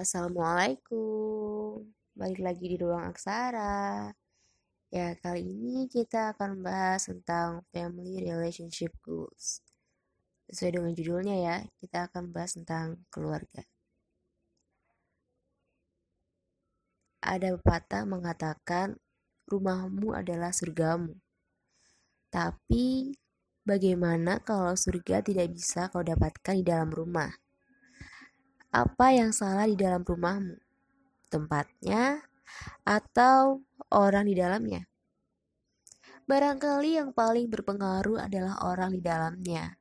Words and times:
Assalamualaikum, 0.00 1.84
balik 2.16 2.40
lagi 2.40 2.72
di 2.72 2.80
ruang 2.80 3.04
aksara. 3.12 4.08
Ya, 4.88 5.12
kali 5.20 5.44
ini 5.44 5.92
kita 5.92 6.32
akan 6.32 6.64
bahas 6.64 7.04
tentang 7.04 7.60
family 7.68 8.24
relationship 8.24 8.96
goals. 9.04 9.60
Sesuai 10.48 10.80
dengan 10.80 10.92
judulnya 10.96 11.36
ya, 11.36 11.56
kita 11.84 12.08
akan 12.08 12.32
bahas 12.32 12.56
tentang 12.56 13.04
keluarga. 13.12 13.60
Ada 17.20 17.60
pepatah 17.60 18.08
mengatakan 18.08 18.96
rumahmu 19.52 20.16
adalah 20.16 20.48
surgamu. 20.48 21.12
Tapi 22.32 23.12
bagaimana 23.68 24.40
kalau 24.40 24.72
surga 24.72 25.20
tidak 25.20 25.52
bisa 25.52 25.92
kau 25.92 26.00
dapatkan 26.00 26.56
di 26.56 26.64
dalam 26.64 26.88
rumah? 26.88 27.49
Apa 28.70 29.10
yang 29.10 29.34
salah 29.34 29.66
di 29.66 29.74
dalam 29.74 30.06
rumahmu? 30.06 30.54
Tempatnya 31.26 32.22
atau 32.86 33.66
orang 33.90 34.30
di 34.30 34.38
dalamnya? 34.38 34.86
Barangkali 36.30 36.94
yang 36.94 37.10
paling 37.10 37.50
berpengaruh 37.50 38.30
adalah 38.30 38.62
orang 38.62 38.94
di 38.94 39.02
dalamnya. 39.02 39.74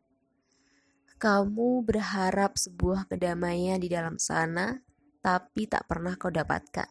Kamu 1.22 1.86
berharap 1.86 2.58
sebuah 2.58 3.06
kedamaian 3.06 3.78
di 3.78 3.94
dalam 3.94 4.18
sana, 4.18 4.82
tapi 5.22 5.70
tak 5.70 5.86
pernah 5.86 6.18
kau 6.18 6.34
dapatkan. 6.34 6.90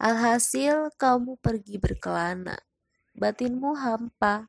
Alhasil, 0.00 0.96
kamu 0.96 1.36
pergi 1.44 1.76
berkelana. 1.76 2.56
Batinmu 3.12 3.76
hampa. 3.76 4.48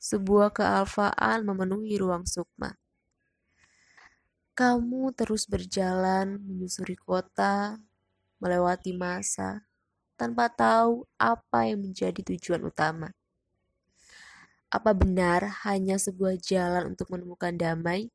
Sebuah 0.00 0.48
kealfaan 0.56 1.44
memenuhi 1.44 2.00
ruang 2.00 2.24
sukma. 2.24 2.72
Kamu 4.54 5.10
terus 5.18 5.50
berjalan 5.50 6.38
menyusuri 6.38 6.94
kota, 6.94 7.74
melewati 8.38 8.94
masa, 8.94 9.66
tanpa 10.14 10.46
tahu 10.46 11.02
apa 11.18 11.66
yang 11.66 11.82
menjadi 11.82 12.22
tujuan 12.22 12.62
utama. 12.62 13.10
Apa 14.70 14.94
benar 14.94 15.66
hanya 15.66 15.98
sebuah 15.98 16.38
jalan 16.38 16.94
untuk 16.94 17.10
menemukan 17.10 17.50
damai, 17.50 18.14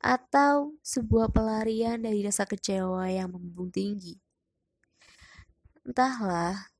atau 0.00 0.72
sebuah 0.80 1.28
pelarian 1.28 2.00
dari 2.00 2.24
rasa 2.24 2.48
kecewa 2.48 3.12
yang 3.12 3.28
membumbung 3.28 3.68
tinggi? 3.68 4.16
Entahlah, 5.84 6.72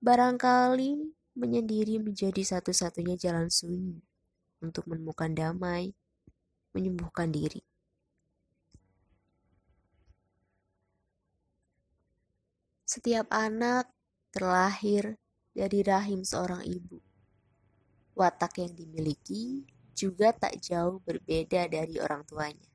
barangkali 0.00 1.04
menyendiri 1.36 2.00
menjadi 2.00 2.40
satu-satunya 2.40 3.20
jalan 3.20 3.52
sunyi 3.52 4.00
untuk 4.64 4.88
menemukan 4.88 5.36
damai 5.36 5.92
menyembuhkan 6.72 7.28
diri. 7.32 7.60
Setiap 12.84 13.32
anak 13.32 13.88
terlahir 14.28 15.16
dari 15.56 15.80
rahim 15.80 16.24
seorang 16.24 16.60
ibu. 16.64 17.00
Watak 18.12 18.60
yang 18.60 18.76
dimiliki 18.76 19.64
juga 19.96 20.32
tak 20.36 20.60
jauh 20.60 21.00
berbeda 21.00 21.68
dari 21.72 21.96
orang 21.96 22.24
tuanya. 22.28 22.68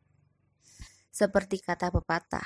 Seperti 1.14 1.62
kata 1.62 1.94
pepatah, 1.94 2.46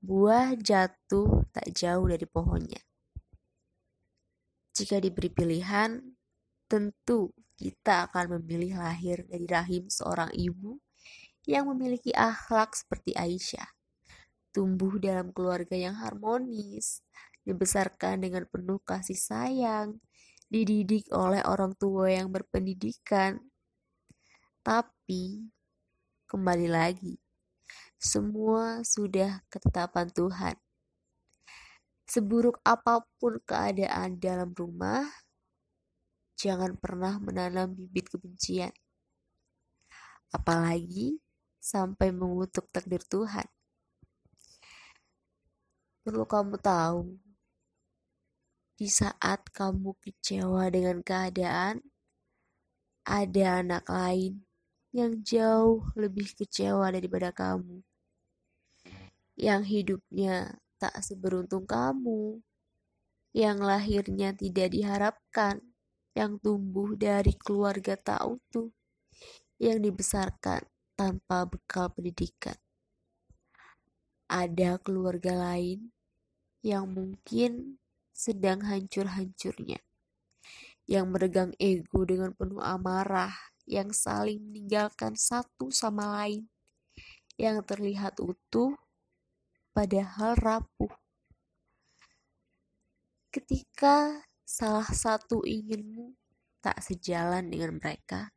buah 0.00 0.56
jatuh 0.56 1.48
tak 1.52 1.72
jauh 1.72 2.04
dari 2.08 2.24
pohonnya. 2.28 2.80
Jika 4.72 4.96
diberi 5.00 5.28
pilihan, 5.28 6.00
tentu 6.64 7.32
kita 7.62 8.10
akan 8.10 8.42
memilih 8.42 8.74
lahir 8.74 9.22
dari 9.30 9.46
rahim 9.46 9.86
seorang 9.86 10.34
ibu 10.34 10.82
yang 11.46 11.70
memiliki 11.70 12.10
akhlak 12.10 12.74
seperti 12.74 13.14
Aisyah. 13.14 13.70
Tumbuh 14.50 14.98
dalam 14.98 15.30
keluarga 15.30 15.78
yang 15.78 15.94
harmonis, 15.94 17.06
dibesarkan 17.46 18.18
dengan 18.18 18.50
penuh 18.50 18.82
kasih 18.82 19.14
sayang, 19.14 20.02
dididik 20.50 21.06
oleh 21.14 21.38
orang 21.46 21.78
tua 21.78 22.10
yang 22.10 22.34
berpendidikan. 22.34 23.38
Tapi, 24.66 25.46
kembali 26.26 26.66
lagi, 26.66 27.14
semua 28.02 28.82
sudah 28.82 29.38
ketetapan 29.46 30.10
Tuhan. 30.10 30.58
Seburuk 32.10 32.58
apa 32.66 33.06
pun 33.22 33.38
keadaan 33.46 34.18
dalam 34.18 34.50
rumah, 34.52 35.06
jangan 36.42 36.74
pernah 36.74 37.22
menanam 37.22 37.70
bibit 37.70 38.10
kebencian. 38.10 38.74
Apalagi 40.34 41.22
sampai 41.62 42.10
mengutuk 42.10 42.66
takdir 42.74 42.98
Tuhan. 43.06 43.46
Perlu 46.02 46.26
kamu 46.26 46.58
tahu, 46.58 47.14
di 48.74 48.90
saat 48.90 49.46
kamu 49.54 49.94
kecewa 50.02 50.66
dengan 50.66 50.98
keadaan, 51.06 51.78
ada 53.06 53.62
anak 53.62 53.86
lain 53.86 54.42
yang 54.90 55.22
jauh 55.22 55.86
lebih 55.94 56.26
kecewa 56.34 56.90
daripada 56.90 57.30
kamu, 57.30 57.86
yang 59.38 59.62
hidupnya 59.62 60.58
tak 60.82 60.98
seberuntung 61.06 61.62
kamu, 61.70 62.42
yang 63.30 63.62
lahirnya 63.62 64.34
tidak 64.34 64.74
diharapkan, 64.74 65.71
yang 66.12 66.36
tumbuh 66.40 66.92
dari 66.96 67.32
keluarga 67.36 67.96
tak 67.96 68.20
utuh, 68.28 68.68
yang 69.56 69.80
dibesarkan 69.80 70.64
tanpa 70.92 71.48
bekal 71.48 71.88
pendidikan. 71.92 72.56
Ada 74.28 74.80
keluarga 74.80 75.36
lain 75.36 75.92
yang 76.64 76.88
mungkin 76.92 77.80
sedang 78.12 78.62
hancur-hancurnya, 78.64 79.80
yang 80.86 81.08
meregang 81.10 81.56
ego 81.56 82.04
dengan 82.04 82.36
penuh 82.36 82.60
amarah, 82.60 83.32
yang 83.64 83.90
saling 83.90 84.40
meninggalkan 84.40 85.16
satu 85.16 85.72
sama 85.72 86.22
lain, 86.22 86.48
yang 87.40 87.64
terlihat 87.64 88.20
utuh 88.20 88.76
padahal 89.72 90.36
rapuh. 90.36 90.92
Ketika 93.32 94.28
salah 94.52 94.84
satu 94.84 95.48
inginmu 95.48 96.12
tak 96.60 96.84
sejalan 96.84 97.48
dengan 97.48 97.80
mereka, 97.80 98.36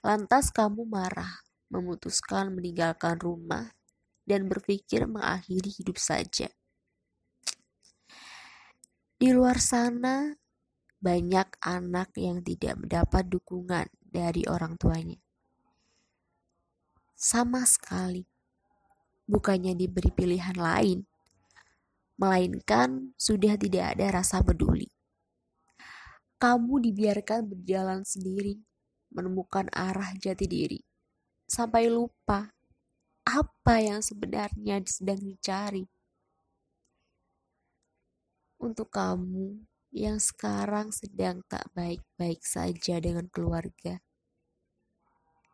lantas 0.00 0.48
kamu 0.48 0.88
marah, 0.88 1.44
memutuskan 1.68 2.56
meninggalkan 2.56 3.20
rumah, 3.20 3.76
dan 4.24 4.48
berpikir 4.48 5.04
mengakhiri 5.04 5.68
hidup 5.68 6.00
saja. 6.00 6.48
Di 9.20 9.28
luar 9.28 9.60
sana, 9.60 10.32
banyak 11.04 11.60
anak 11.60 12.16
yang 12.16 12.40
tidak 12.40 12.80
mendapat 12.80 13.28
dukungan 13.28 13.92
dari 14.00 14.48
orang 14.48 14.80
tuanya. 14.80 15.20
Sama 17.12 17.68
sekali, 17.68 18.24
bukannya 19.28 19.76
diberi 19.76 20.08
pilihan 20.16 20.56
lain, 20.56 21.04
melainkan 22.16 23.12
sudah 23.20 23.54
tidak 23.60 23.94
ada 24.00 24.16
rasa 24.16 24.40
peduli 24.40 24.91
kamu 26.42 26.90
dibiarkan 26.90 27.46
berjalan 27.46 28.02
sendiri, 28.02 28.58
menemukan 29.14 29.70
arah 29.70 30.10
jati 30.18 30.50
diri, 30.50 30.82
sampai 31.46 31.86
lupa 31.86 32.50
apa 33.22 33.74
yang 33.78 34.02
sebenarnya 34.02 34.82
sedang 34.82 35.22
dicari. 35.22 35.86
Untuk 38.58 38.90
kamu 38.90 39.62
yang 39.94 40.18
sekarang 40.18 40.90
sedang 40.90 41.46
tak 41.46 41.62
baik-baik 41.78 42.42
saja 42.42 42.98
dengan 42.98 43.30
keluarga, 43.30 44.02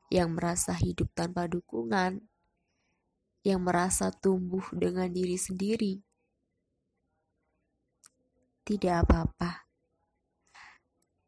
yang 0.09 0.33
merasa 0.33 0.73
hidup 0.73 1.13
tanpa 1.13 1.53
dukungan, 1.53 2.25
yang 3.45 3.61
merasa 3.61 4.09
tumbuh 4.09 4.65
dengan 4.73 5.13
diri 5.13 5.37
sendiri, 5.37 6.01
tidak 8.65 9.05
apa-apa 9.05 9.68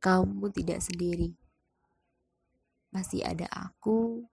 kamu 0.01 0.49
tidak 0.57 0.81
sendiri. 0.81 1.37
Masih 2.91 3.23
ada 3.23 3.47
aku, 3.53 4.27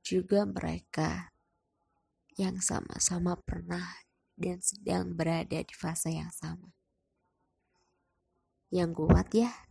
juga 0.00 0.48
mereka 0.48 1.30
yang 2.40 2.58
sama-sama 2.64 3.36
pernah 3.44 4.00
dan 4.38 4.64
sedang 4.64 5.12
berada 5.12 5.60
di 5.60 5.74
fase 5.76 6.16
yang 6.16 6.32
sama. 6.32 6.72
Yang 8.72 8.90
kuat 9.04 9.28
ya. 9.36 9.67